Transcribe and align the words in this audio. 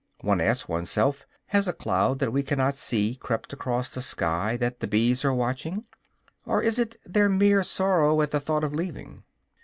One 0.21 0.41
asks 0.41 0.67
oneself, 0.67 1.27
has 1.49 1.67
a 1.67 1.73
cloud 1.73 2.17
that 2.17 2.33
we 2.33 2.41
cannot 2.41 2.75
see 2.75 3.13
crept 3.13 3.53
across 3.53 3.93
the 3.93 4.01
sky 4.01 4.57
that 4.57 4.79
the 4.79 4.87
bees 4.87 5.23
are 5.23 5.31
watching; 5.31 5.85
or 6.43 6.59
is 6.63 6.79
it 6.79 6.95
their 7.05 7.29
mere 7.29 7.61
sorrow 7.61 8.19
at 8.23 8.31
the 8.31 8.39
thought 8.39 8.63
of 8.63 8.73
leaving? 8.73 9.21